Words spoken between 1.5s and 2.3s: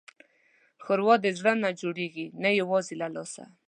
نه جوړېږي،